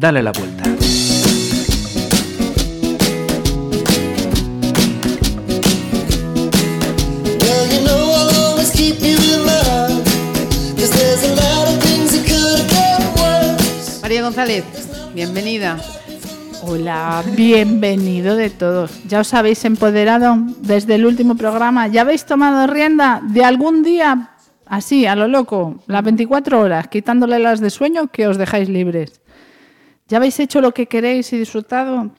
[0.00, 0.64] Dale la vuelta.
[14.00, 14.64] María González,
[15.14, 15.76] bienvenida.
[16.62, 19.04] Hola, bienvenido de todos.
[19.06, 21.88] Ya os habéis empoderado desde el último programa.
[21.88, 24.30] ¿Ya habéis tomado rienda de algún día
[24.64, 29.20] así, a lo loco, las 24 horas, quitándole las de sueño que os dejáis libres?
[30.10, 32.10] ¿Ya habéis hecho lo que queréis y disfrutado?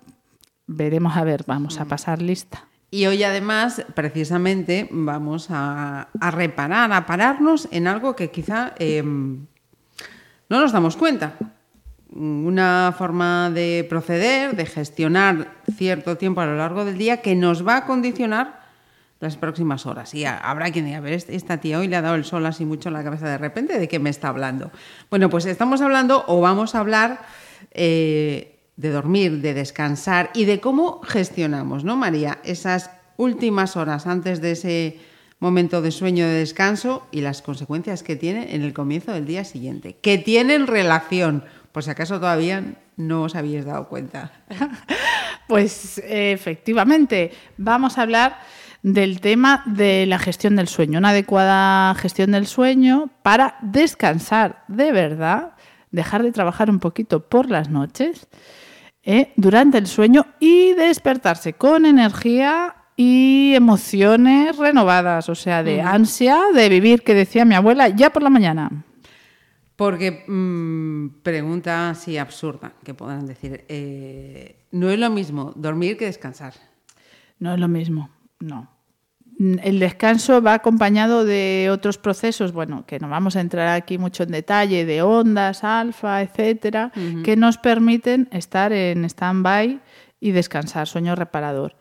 [0.66, 2.66] Veremos a ver, vamos a pasar lista.
[2.90, 9.46] Y hoy además, precisamente, vamos a, reparar, a pararnos en algo que quizá em,
[10.48, 11.34] no nos damos cuenta
[12.14, 17.68] una forma de proceder, de gestionar cierto tiempo a lo largo del día que nos
[17.68, 18.62] va a condicionar
[19.20, 20.14] las próximas horas.
[20.14, 22.46] Y habrá quien diga, a ver, este, esta tía hoy le ha dado el sol
[22.46, 24.72] así mucho en la cabeza de repente, ¿de qué me está hablando?
[25.10, 27.20] Bueno, pues estamos hablando o vamos a hablar
[27.72, 32.40] eh, de dormir, de descansar y de cómo gestionamos, ¿no, María?
[32.44, 35.00] Esas últimas horas antes de ese
[35.40, 39.44] momento de sueño de descanso y las consecuencias que tiene en el comienzo del día
[39.44, 42.64] siguiente, que tienen relación por si acaso todavía
[42.98, 44.32] no os habéis dado cuenta.
[45.48, 48.40] pues efectivamente, vamos a hablar
[48.84, 54.92] del tema de la gestión del sueño, una adecuada gestión del sueño para descansar de
[54.92, 55.54] verdad,
[55.92, 58.28] dejar de trabajar un poquito por las noches
[59.04, 59.32] ¿eh?
[59.36, 66.70] durante el sueño y despertarse con energía y emociones renovadas, o sea, de ansia de
[66.70, 68.70] vivir, que decía mi abuela, ya por la mañana.
[69.76, 76.06] Porque mm, pregunta así absurda que podrán decir, eh, no es lo mismo dormir que
[76.06, 76.54] descansar.
[77.40, 78.70] No es lo mismo, no.
[79.42, 84.22] El descanso va acompañado de otros procesos, bueno, que no vamos a entrar aquí mucho
[84.22, 86.92] en detalle, de ondas, alfa, etcétera,
[87.24, 89.80] que nos permiten estar en stand-by
[90.20, 91.76] y descansar, sueño reparador.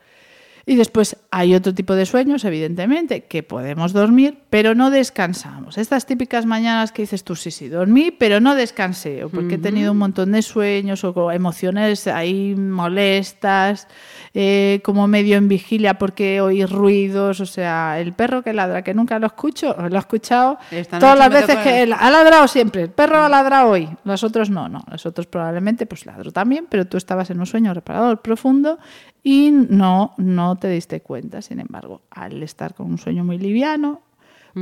[0.66, 5.78] Y después hay otro tipo de sueños, evidentemente, que podemos dormir, pero no descansamos.
[5.78, 9.58] Estas típicas mañanas que dices tú, sí, sí, dormí, pero no descansé, o porque he
[9.58, 13.88] tenido un montón de sueños o emociones ahí molestas,
[14.34, 18.94] eh, como medio en vigilia porque oí ruidos, o sea, el perro que ladra, que
[18.94, 20.58] nunca lo escucho, lo he escuchado
[21.00, 24.48] todas las veces que él ha ladrado siempre, el perro ha ladrado hoy, los otros
[24.48, 28.22] no, no, los otros probablemente pues ladro también, pero tú estabas en un sueño reparador
[28.22, 28.78] profundo
[29.22, 31.42] y no, no te diste cuenta.
[31.42, 34.02] Sin embargo, al estar con un sueño muy liviano,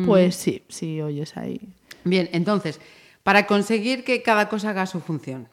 [0.04, 1.60] pues sí, sí oyes ahí.
[2.04, 2.80] Bien, entonces,
[3.22, 5.48] para conseguir que cada cosa haga su función,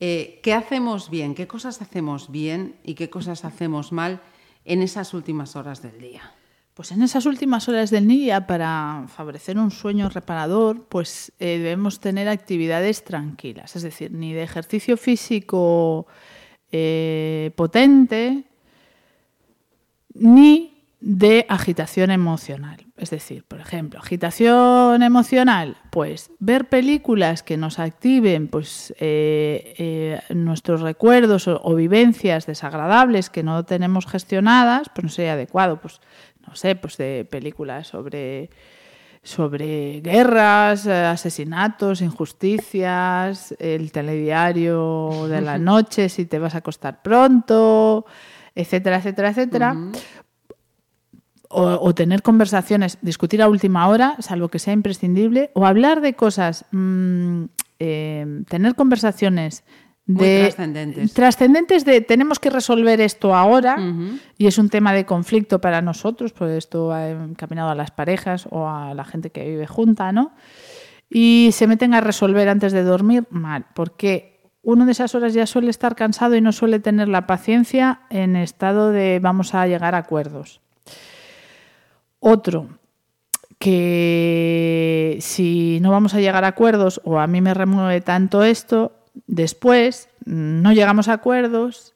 [0.00, 1.34] eh, ¿qué hacemos bien?
[1.34, 4.20] ¿Qué cosas hacemos bien y qué cosas hacemos mal
[4.64, 6.34] en esas últimas horas del día?
[6.74, 12.00] Pues en esas últimas horas del día, para favorecer un sueño reparador, pues eh, debemos
[12.00, 16.06] tener actividades tranquilas, es decir, ni de ejercicio físico
[16.72, 18.44] eh, potente
[20.14, 20.70] ni
[21.00, 22.84] de agitación emocional.
[22.98, 30.34] Es decir, por ejemplo, agitación emocional, pues ver películas que nos activen pues, eh, eh,
[30.34, 35.80] nuestros recuerdos o, o, vivencias desagradables que no tenemos gestionadas, pues no sería adecuado.
[35.80, 36.00] Pues
[36.46, 38.50] no sé, pues de películas sobre
[39.22, 47.02] sobre guerras, eh, asesinatos, injusticias, el telediario de la noche, si te vas a acostar
[47.02, 48.06] pronto,
[48.54, 49.76] etcétera, etcétera, etcétera.
[51.52, 56.64] o, tener conversaciones, discutir a última hora, salvo que sea imprescindible, o hablar de cosas,
[56.70, 57.44] mm,
[57.80, 59.64] eh, tener conversaciones
[60.16, 61.14] trascendentes.
[61.14, 63.76] Trascendentes de tenemos que resolver esto ahora
[64.38, 68.46] y es un tema de conflicto para nosotros, pues esto ha encaminado a las parejas
[68.50, 70.32] o a la gente que vive junta, ¿no?
[71.08, 75.46] Y se meten a resolver antes de dormir mal, porque uno de esas horas ya
[75.46, 79.94] suele estar cansado y no suele tener la paciencia en estado de vamos a llegar
[79.94, 80.60] a acuerdos.
[82.20, 82.68] Otro,
[83.58, 88.99] que si no vamos a llegar a acuerdos o a mí me remueve tanto esto,
[89.26, 91.94] después no llegamos a acuerdos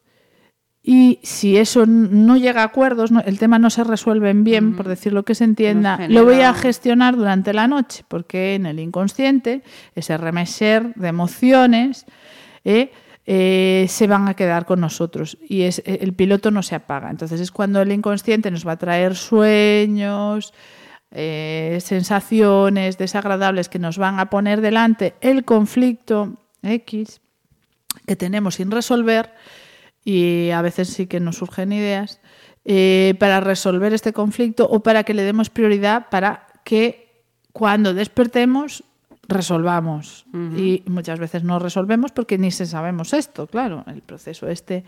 [0.87, 5.15] y si eso no llega a acuerdos, el tema no se resuelve bien, por decir
[5.15, 9.63] lo que se entienda, lo voy a gestionar durante la noche, porque en el inconsciente
[9.95, 12.05] ese remeser de emociones
[12.65, 12.91] ¿eh?
[13.27, 17.11] Eh, se van a quedar con nosotros y es, el piloto no se apaga.
[17.11, 20.53] Entonces es cuando el inconsciente nos va a traer sueños,
[21.11, 27.21] eh, sensaciones desagradables que nos van a poner delante el conflicto X
[28.07, 29.33] que tenemos sin resolver
[30.05, 32.21] y a veces sí que nos surgen ideas
[32.65, 38.85] eh, para resolver este conflicto o para que le demos prioridad para que cuando despertemos
[39.29, 40.27] resolvamos.
[40.57, 44.85] Y muchas veces no resolvemos porque ni se sabemos esto, claro, el proceso este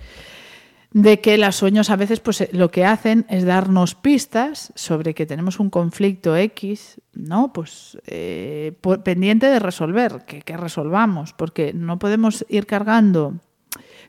[0.97, 5.27] de que los sueños a veces pues lo que hacen es darnos pistas sobre que
[5.27, 7.53] tenemos un conflicto X, ¿no?
[7.53, 8.73] Pues eh,
[9.05, 13.35] pendiente de resolver, que, que resolvamos, porque no podemos ir cargando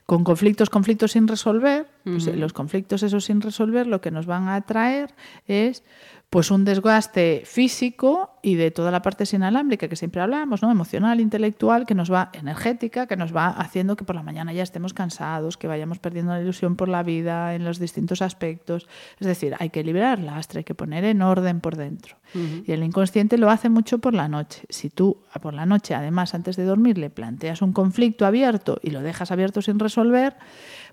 [0.06, 4.48] con conflictos, conflictos sin resolver, pues, los conflictos esos sin resolver lo que nos van
[4.48, 5.14] a traer
[5.46, 5.84] es
[6.30, 10.70] pues un desgaste físico y de toda la parte inalámbrica que siempre hablamos, ¿no?
[10.70, 14.62] emocional, intelectual, que nos va energética, que nos va haciendo que por la mañana ya
[14.62, 18.88] estemos cansados, que vayamos perdiendo la ilusión por la vida en los distintos aspectos.
[19.18, 22.16] Es decir, hay que liberar lastre, hay que poner en orden por dentro.
[22.34, 24.66] Y el inconsciente lo hace mucho por la noche.
[24.68, 28.90] Si tú por la noche, además, antes de dormir, le planteas un conflicto abierto y
[28.90, 30.36] lo dejas abierto sin resolver,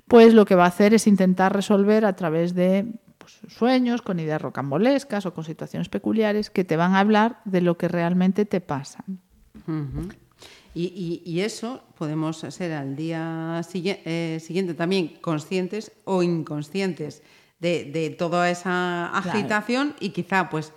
[0.08, 2.94] pues lo que va a hacer es intentar resolver a través de
[3.26, 7.62] pues, sueños, con ideas rocambolescas o con situaciones peculiares que te van a hablar de
[7.62, 9.04] lo que realmente te pasa.
[10.76, 17.24] y, eso podemos ser al día eh, siguiente también conscientes o inconscientes
[17.60, 20.72] de, toda esa agitación y quizá pues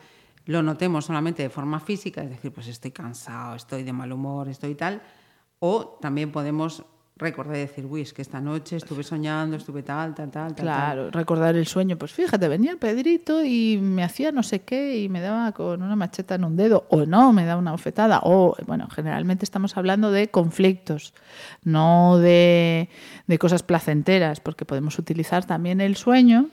[0.47, 4.49] lo notemos solamente de forma física, es decir, pues estoy cansado, estoy de mal humor,
[4.49, 5.03] estoy tal,
[5.59, 6.83] o también podemos
[7.19, 10.55] recordar y decir, uy, es que esta noche estuve soñando, estuve tal, tal, tal.
[10.55, 11.99] Claro, recordar el sueño.
[11.99, 15.97] Pues fíjate, venía Pedrito y me hacía no sé qué y me daba con una
[15.97, 20.13] macheta en un dedo, o no, me daba una bofetada, o, bueno, generalmente estamos hablando
[20.13, 21.13] de conflictos,
[21.65, 22.89] no de,
[23.39, 26.49] cosas placenteras, porque podemos utilizar también el sueño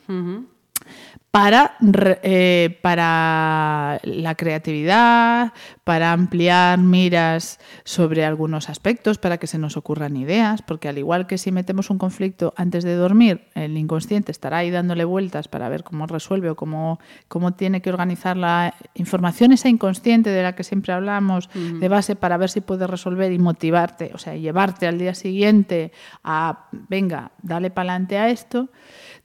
[1.36, 1.76] para,
[2.24, 5.52] eh, para la creatividad,
[5.84, 11.28] para ampliar miras sobre algunos aspectos, para que se nos ocurran ideas, porque al igual
[11.28, 15.68] que si metemos un conflicto antes de dormir, el inconsciente estará ahí dándole vueltas para
[15.68, 20.56] ver cómo resuelve o cómo, cómo tiene que organizar la información esa inconsciente de la
[20.56, 24.88] que siempre hablamos de base para ver si puede resolver y motivarte, o sea, llevarte
[24.88, 25.92] al día siguiente
[26.24, 28.70] a, venga, dale para adelante a esto.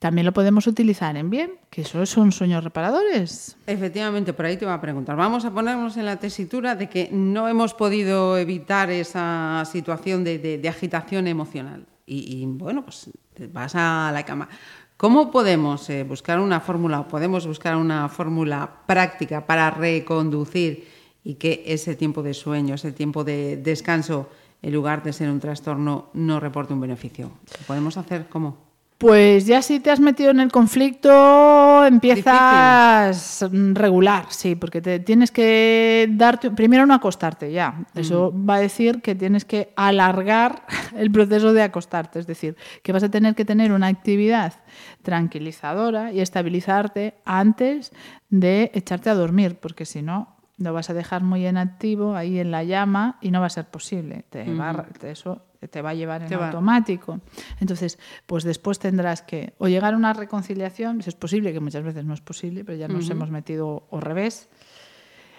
[0.00, 3.56] También lo podemos utilizar en bien, que eso son sueños reparadores.
[3.66, 5.16] Efectivamente, por ahí te iba a preguntar.
[5.16, 10.60] Vamos a ponernos en la tesitura de que no hemos podido evitar esa situación de,
[10.68, 11.86] agitación emocional.
[12.06, 13.08] Y, bueno, pues
[13.52, 14.48] vas a la cama.
[14.96, 20.88] ¿Cómo podemos eh, buscar una fórmula o podemos buscar una fórmula práctica para reconducir
[21.22, 24.28] y que ese tiempo de sueño, ese tiempo de descanso,
[24.60, 27.30] en lugar de ser un trastorno, no reporte un beneficio?
[27.66, 28.69] ¿Podemos hacer cómo?
[29.00, 35.30] Pues ya si te has metido en el conflicto, empiezas regular, sí, porque te tienes
[35.30, 37.86] que darte, primero no acostarte ya.
[37.94, 42.92] Eso va a decir que tienes que alargar el proceso de acostarte, es decir, que
[42.92, 44.52] vas a tener que tener una actividad
[45.00, 47.92] tranquilizadora y estabilizarte antes
[48.28, 52.38] de echarte a dormir, porque si no, lo vas a dejar muy en activo ahí
[52.38, 54.26] en la llama y no va a ser posible.
[54.28, 57.20] Te va, eso te va a llevar en automático.
[57.60, 61.82] Entonces, pues después tendrás que o llegar a una reconciliación, si es posible, que muchas
[61.82, 64.48] veces no es posible, pero ya nos hemos metido al revés.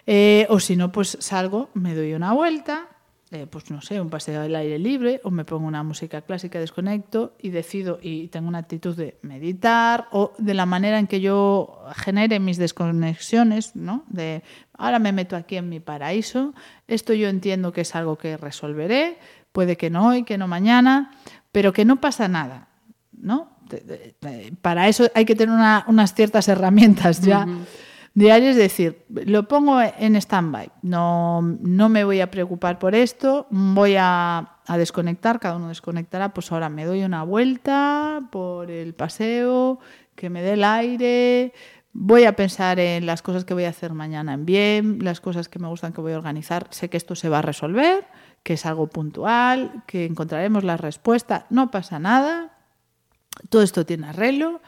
[0.05, 2.89] Eh, o si no, pues salgo, me doy una vuelta,
[3.33, 6.59] eh, pues no sé, un paseo al aire libre, o me pongo una música clásica,
[6.59, 11.21] desconecto y decido y tengo una actitud de meditar o de la manera en que
[11.21, 14.03] yo genere mis desconexiones, ¿no?
[14.09, 14.43] De
[14.77, 16.53] ahora me meto aquí en mi paraíso,
[16.89, 19.17] esto yo entiendo que es algo que resolveré,
[19.53, 21.11] puede que no hoy, que no mañana,
[21.53, 22.67] pero que no pasa nada,
[23.13, 23.55] ¿no?
[24.61, 25.55] Para eso hay que tener
[25.87, 27.47] unas ciertas herramientas ya
[28.13, 33.47] diarias, es decir, lo pongo en stand-by, no, no me voy a preocupar por esto,
[33.49, 38.93] voy a, a, desconectar, cada uno desconectará, pues ahora me doy una vuelta por el
[38.93, 39.79] paseo,
[40.15, 41.53] que me dé el aire,
[41.93, 45.47] voy a pensar en las cosas que voy a hacer mañana en bien, las cosas
[45.47, 48.05] que me gustan que voy a organizar, sé que esto se va a resolver
[48.43, 52.57] que es algo puntual, que encontraremos la respuesta, no pasa nada,
[53.49, 54.61] todo esto tiene arreglo,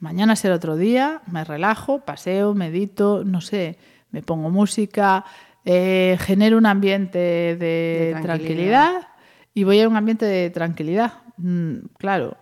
[0.00, 3.78] mañana será otro día, me relajo, paseo, medito, no sé,
[4.10, 5.24] me pongo música,
[5.64, 9.08] eh, genero un ambiente de, tranquilidad.
[9.54, 11.12] y voy a un ambiente de tranquilidad.
[11.36, 12.36] Mm, claro,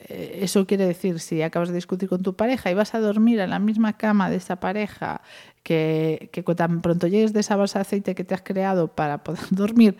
[0.00, 3.40] eh, eso quiere decir, si acabas de discutir con tu pareja y vas a dormir
[3.40, 5.20] en la misma cama de esa pareja,
[5.62, 9.22] que, que tan pronto llegues de esa bolsa de aceite que te has creado para
[9.22, 9.96] poder dormir,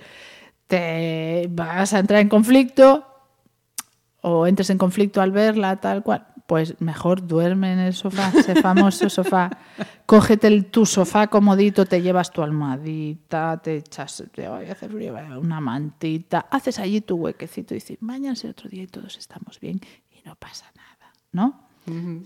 [0.67, 3.07] te vas a entrar en conflicto
[4.23, 8.61] o entres en conflicto al verla, tal cual, pues mejor duerme en el sofá, ese
[8.61, 9.51] famoso sofá.
[10.07, 14.95] Cógete el, tu sofá comodito, te llevas tu almohadita, te echas, te voy a hacer
[14.95, 19.59] una mantita, haces allí tu huequecito y dices, mañana será otro día y todos estamos
[19.59, 21.65] bien y no pasa nada, ¿no?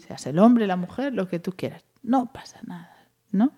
[0.07, 2.97] Seas el hombre, la mujer, lo que tú quieras, no pasa nada,
[3.31, 3.53] ¿no?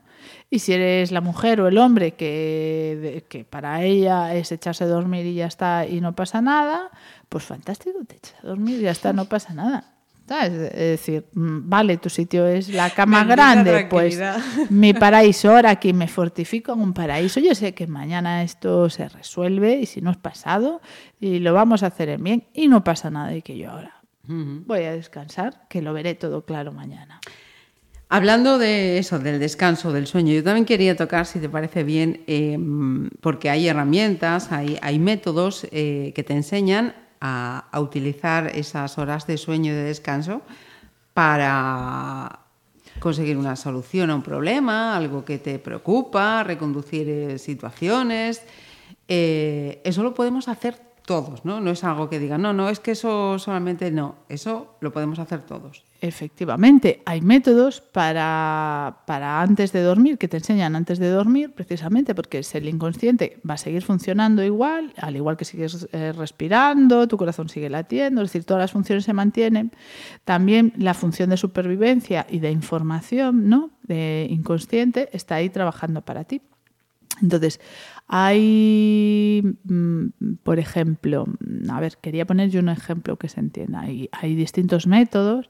[0.50, 4.86] Y si eres la mujer o el hombre que, que para ella es echarse a
[4.86, 6.90] dormir y ya está y no pasa nada,
[7.30, 9.99] pues fantástico, te echas a dormir y ya está, no pasa nada.
[10.30, 14.18] Es decir, mm, vale, tu sitio es la cama grande, pues
[14.70, 17.40] mi paraíso, ahora aquí me fortifico en un paraíso.
[17.40, 20.80] Yo sé que mañana esto se resuelve y si no es pasado
[21.20, 24.00] y lo vamos a hacer en bien y no pasa nada y que yo ahora
[24.32, 27.20] voy a descansar, que lo veré todo claro mañana.
[28.08, 32.24] Hablando de eso, del descanso, del sueño, yo también quería tocar, si te parece bien,
[32.26, 39.26] em, porque hay herramientas, hay, hay métodos eh, que te enseñan a, utilizar esas horas
[39.26, 40.42] de sueño y de descanso
[41.14, 42.40] para
[42.98, 48.42] conseguir una solución a un problema, algo que te preocupa, reconducir eh, situaciones.
[49.08, 51.60] Eh, eso lo podemos hacer todos, ¿no?
[51.60, 55.18] No es algo que digan, no, no, es que eso solamente no, eso lo podemos
[55.18, 55.84] hacer todos.
[56.02, 62.38] Efectivamente, hay métodos para, antes de dormir, que te enseñan antes de dormir, precisamente porque
[62.38, 67.18] es el inconsciente va a seguir funcionando igual, al igual que sigues eh, respirando, tu
[67.18, 69.72] corazón sigue latiendo, es decir, todas las funciones se mantienen.
[70.24, 73.70] También la función de supervivencia y de información, ¿no?
[73.82, 76.40] De inconsciente, está ahí trabajando para ti.
[77.22, 77.60] Entonces,
[78.12, 80.06] hay, mm,
[80.42, 81.26] por ejemplo,
[81.70, 83.82] a ver, quería poner yo un ejemplo que se entienda.
[83.82, 85.48] Hay, hay distintos métodos,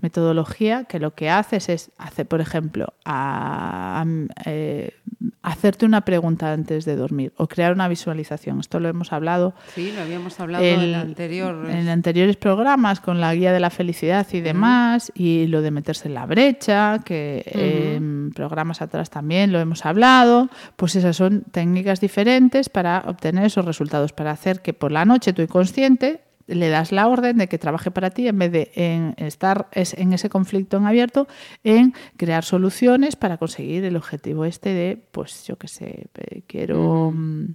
[0.00, 4.06] metodología, que lo que haces es, hacer, por ejemplo, a,
[4.46, 4.94] eh,
[5.42, 8.60] hacerte una pregunta antes de dormir o crear una visualización.
[8.60, 9.54] Esto lo hemos hablado.
[9.74, 11.68] Sí, lo habíamos hablado en, anterior...
[11.68, 16.08] en anteriores programas con la guía de la felicidad y demás, y lo de meterse
[16.08, 20.48] en la brecha, que en programas atrás también lo hemos hablado.
[20.76, 25.32] Pues esas son técnicas diferentes para obtener esos resultados, para hacer que por la noche
[25.32, 29.14] tu inconsciente le das la orden de que trabaje para ti en vez de en
[29.18, 31.28] estar en ese conflicto en abierto,
[31.62, 36.08] en crear soluciones para conseguir el objetivo este de, pues yo qué sé,
[36.46, 37.54] quiero mm,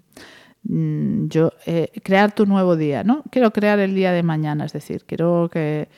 [0.64, 3.24] mm, yo eh, crear tu nuevo día, ¿no?
[3.32, 5.90] Quiero crear el día de mañana, es decir, quiero que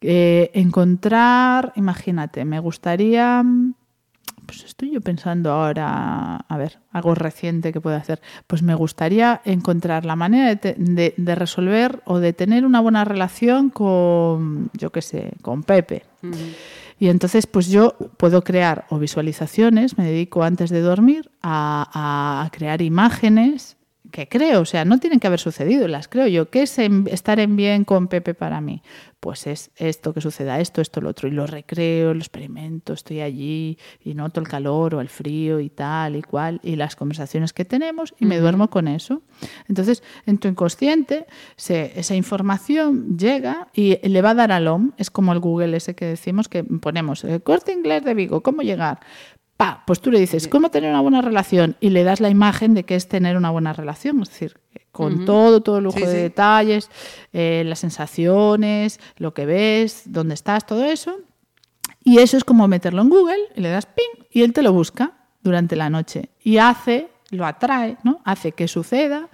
[0.00, 3.42] encontrar, imagínate, me gustaría
[4.48, 8.22] pues estoy yo pensando ahora, a ver, algo reciente que puedo hacer.
[8.46, 14.70] Pues me gustaría encontrar la manera de, resolver o de tener una buena relación con,
[14.72, 16.04] yo qué sé, con Pepe.
[16.98, 22.80] Y entonces, pues yo puedo crear o visualizaciones, me dedico antes de dormir a crear
[22.80, 23.77] imágenes
[24.10, 26.50] que creo, o sea, no tienen que haber sucedido, las creo yo.
[26.50, 28.82] ¿Qué es estar en bien con Pepe para mí?
[29.20, 31.28] Pues es esto que suceda, esto, esto, lo otro.
[31.28, 35.70] Y lo recreo, lo experimento, estoy allí y noto el calor o el frío y
[35.70, 39.22] tal y cual, y las conversaciones que tenemos y me duermo con eso.
[39.68, 45.10] Entonces, en tu inconsciente, esa información llega y le va a dar al OM, es
[45.10, 49.00] como el Google ese que decimos que ponemos, el corte inglés de Vigo, ¿cómo llegar?
[49.58, 51.76] Pa, pues tú le dices, ¿cómo tener una buena relación?
[51.80, 54.56] Y le das la imagen de qué es tener una buena relación, es decir,
[54.92, 56.88] con todo, todo el lujo de detalles,
[57.32, 61.16] eh, las sensaciones, lo que ves, dónde estás, todo eso.
[62.04, 64.72] Y eso es como meterlo en Google y le das ping y él te lo
[64.72, 65.12] busca
[65.42, 68.20] durante la noche y hace, lo atrae, ¿no?
[68.24, 69.28] Hace que suceda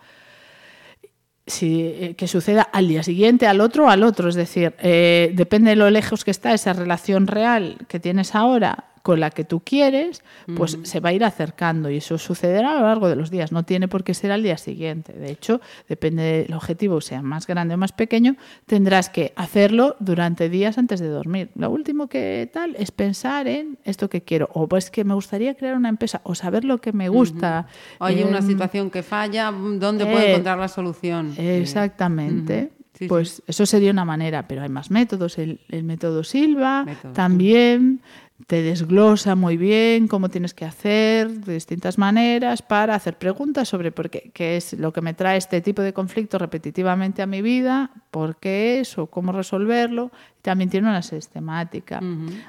[1.46, 4.30] si, eh, que suceda al día siguiente, al otro, al otro.
[4.30, 8.93] Es decir, eh, depende de lo lejos que está esa relación real que tienes ahora
[9.04, 10.24] con la que tú quieres,
[10.56, 13.52] pues se va a ir acercando y eso sucederá a lo largo de los días.
[13.52, 15.12] No tiene por qué ser al día siguiente.
[15.12, 20.48] De hecho, depende del objetivo, sea más grande o más pequeño, tendrás que hacerlo durante
[20.48, 21.50] días antes de dormir.
[21.54, 25.54] Lo último que tal es pensar en esto que quiero o pues que me gustaría
[25.54, 27.66] crear una empresa o saber lo que me gusta.
[27.98, 31.34] Oye, una em, situación que falla, ¿dónde puedo eh, encontrar la solución?
[31.36, 32.70] Exactamente.
[33.08, 35.38] Pues eso sería una manera, pero hay más métodos.
[35.38, 38.00] El, método Silva también
[38.46, 43.92] te desglosa muy bien cómo tienes que hacer de distintas maneras para hacer preguntas sobre
[43.92, 47.42] por qué, qué es lo que me trae este tipo de conflicto repetitivamente a mi
[47.42, 50.10] vida, por qué es o cómo resolverlo.
[50.42, 52.00] También tiene una sistemática.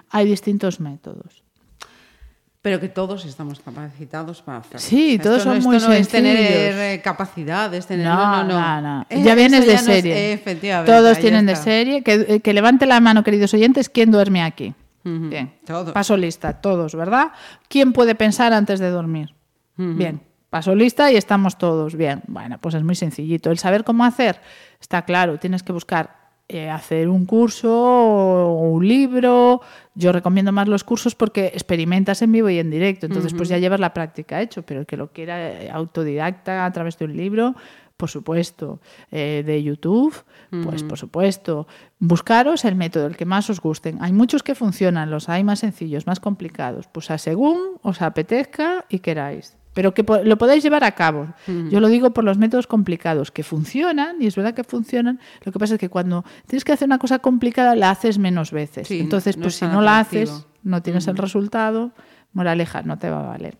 [0.09, 1.44] Hay distintos métodos.
[2.65, 4.79] Pero que todos estamos capacitados para hacerlo.
[4.79, 8.07] Sí, todos son muy no es tener eh, capacidad, es tener...
[8.07, 9.05] No, no, no.
[9.07, 10.33] Eh, ya vienes de serie.
[10.33, 12.01] efectivamente, todos tienen de serie.
[12.01, 14.73] Que, eh, que levante la mano, queridos oyentes, ¿quién duerme aquí?
[15.03, 15.53] Bien,
[15.93, 17.33] paso lista, todos, ¿verdad?
[17.67, 19.35] ¿Quién puede pensar antes de dormir?
[19.77, 20.19] Bien,
[20.49, 21.93] paso lista y estamos todos.
[21.93, 23.51] Bien, bueno, pues es muy sencillito.
[23.51, 24.41] El saber cómo hacer,
[24.81, 29.61] está claro, tienes que buscar eh, hacer un curso o un libro.
[29.95, 33.57] Yo recomiendo más los cursos porque experimentas en vivo y en directo, entonces pues ya
[33.57, 37.17] llevas la práctica hecho, pero el que lo quiera eh, autodidacta a través de un
[37.17, 37.55] libro,
[37.97, 38.79] por supuesto.
[39.11, 40.13] Eh, de YouTube,
[40.63, 41.67] pues por supuesto.
[41.97, 43.97] Buscaros el método, el que más os gusten.
[44.01, 46.87] Hay muchos que funcionan, los hay más sencillos, más complicados.
[46.87, 51.27] Pues a según os apetezca y queráis pero que lo podéis llevar a cabo.
[51.69, 55.51] Yo lo digo por los métodos complicados, que funcionan, y es verdad que funcionan, lo
[55.51, 58.89] que pasa es que cuando tienes que hacer una cosa complicada, la haces menos veces.
[58.89, 61.91] Entonces, pues si no la haces, no tienes el resultado,
[62.31, 63.57] moraleja, no te va a valer.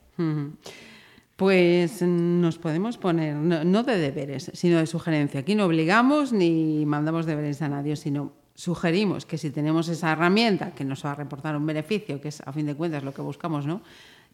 [1.36, 5.42] Pues nos podemos poner, no, de deberes, sino de sugerencia.
[5.42, 10.72] Aquí no obligamos ni mandamos deberes a nadie, sino sugerimos que si tenemos esa herramienta
[10.72, 13.22] que nos va a reportar un beneficio, que es a fin de cuentas lo que
[13.22, 13.82] buscamos ¿no?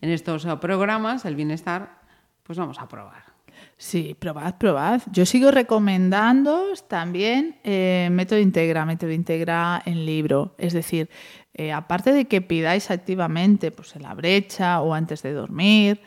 [0.01, 2.01] En estos programas, el bienestar,
[2.43, 3.31] pues vamos a probar.
[3.77, 5.01] Sí, probad, probad.
[5.11, 10.55] Yo sigo recomendando también eh, Método Integra, Método Integra en libro.
[10.57, 11.09] Es decir,
[11.53, 16.01] eh, aparte de que pidáis activamente pues, en la brecha o antes de dormir,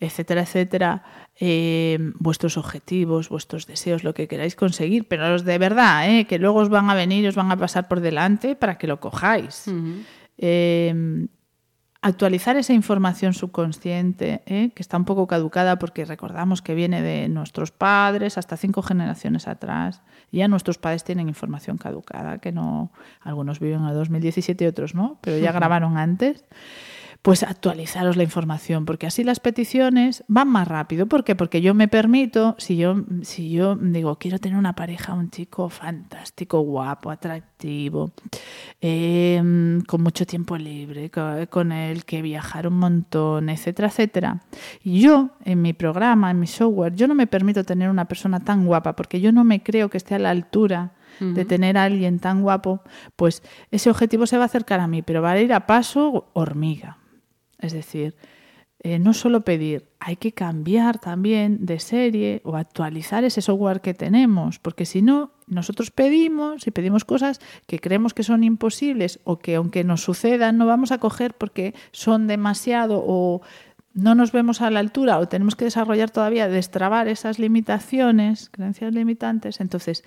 [0.00, 1.02] etcétera, etcétera,
[1.38, 6.38] eh, vuestros objetivos, vuestros deseos, lo que queráis conseguir, pero los de verdad, eh, que
[6.38, 8.98] luego os van a venir y os van a pasar por delante para que lo
[8.98, 9.66] cojáis.
[10.38, 11.26] Eh,
[12.02, 17.72] actualizar esa información subconsciente, que está un poco caducada porque recordamos que viene de nuestros
[17.72, 20.02] padres hasta cinco generaciones atrás.
[20.32, 22.90] Ya nuestros padres tienen información caducada, que no,
[23.20, 26.44] algunos viven a 2017 y otros no, pero ya grabaron antes
[27.22, 31.06] pues actualizaros la información, porque así las peticiones van más rápido.
[31.06, 31.36] ¿Por qué?
[31.36, 35.68] Porque yo me permito, si yo, si yo digo, quiero tener una pareja, un chico
[35.68, 38.12] fantástico, guapo, atractivo,
[38.80, 41.10] em, con mucho tiempo libre,
[41.50, 44.40] con el que viajar un montón, etcétera, etcétera.
[44.82, 48.40] Y yo, en mi programa, en mi software, yo no me permito tener una persona
[48.40, 51.84] tan guapa, porque yo no me creo que esté a la altura de tener a
[51.84, 52.80] alguien tan guapo,
[53.14, 56.30] pues ese objetivo se va a acercar a mí, pero va a ir a paso
[56.32, 56.99] hormiga.
[57.60, 58.16] Es decir,
[58.82, 63.92] eh, no solo pedir, hay que cambiar también de serie o actualizar ese software que
[63.92, 69.38] tenemos, porque si no, nosotros pedimos y pedimos cosas que creemos que son imposibles o
[69.38, 73.42] que aunque nos sucedan no vamos a coger porque son demasiado o
[73.92, 78.94] no nos vemos a la altura o tenemos que desarrollar todavía, destrabar esas limitaciones, creencias
[78.94, 80.04] limitantes, entonces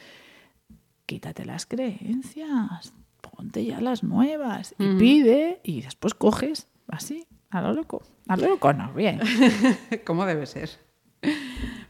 [1.05, 7.73] quítate las creencias, ponte ya las nuevas y pide y después coges así a lo
[7.73, 8.01] loco.
[8.27, 9.19] A lo loco no, bien.
[10.05, 10.69] ¿Cómo debe ser?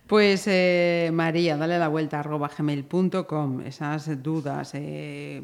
[0.08, 5.42] Pues eh, María, dale la vuelta a gmail.com, esas dudas, eh,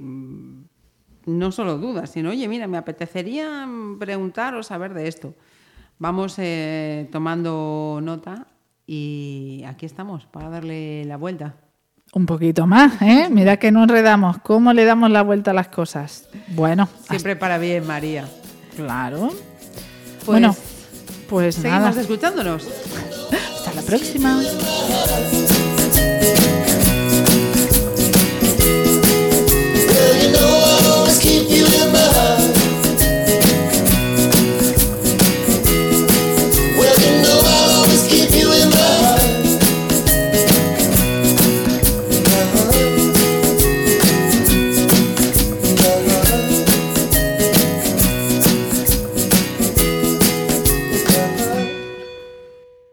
[1.26, 5.34] no solo dudas, sino, oye, mira, me apetecería preguntar o saber de esto.
[5.98, 8.48] Vamos eh, tomando nota
[8.86, 11.56] y aquí estamos para darle la vuelta.
[12.14, 13.28] Un poquito más, ¿eh?
[13.30, 14.40] Mira que no enredamos.
[14.40, 16.28] ¿Cómo le damos la vuelta a las cosas?
[16.50, 16.88] Bueno.
[17.08, 18.28] Siempre para bien, María.
[18.76, 19.30] Claro.
[20.30, 20.56] Pues, bueno,
[21.28, 22.64] pues seguimos escuchándonos.
[23.56, 24.40] Hasta la próxima.